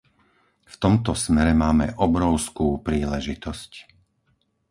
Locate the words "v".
0.65-0.75